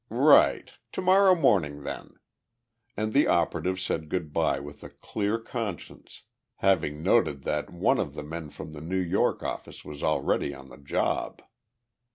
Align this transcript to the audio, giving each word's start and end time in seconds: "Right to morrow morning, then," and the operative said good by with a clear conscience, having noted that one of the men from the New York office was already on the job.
"Right 0.09 0.71
to 0.93 1.01
morrow 1.03 1.35
morning, 1.35 1.83
then," 1.83 2.15
and 2.97 3.13
the 3.13 3.27
operative 3.27 3.79
said 3.79 4.09
good 4.09 4.33
by 4.33 4.59
with 4.59 4.83
a 4.83 4.89
clear 4.89 5.37
conscience, 5.37 6.23
having 6.55 7.03
noted 7.03 7.43
that 7.43 7.69
one 7.71 7.99
of 7.99 8.15
the 8.15 8.23
men 8.23 8.49
from 8.49 8.73
the 8.73 8.81
New 8.81 8.97
York 8.99 9.43
office 9.43 9.85
was 9.85 10.01
already 10.01 10.55
on 10.55 10.69
the 10.69 10.79
job. 10.79 11.43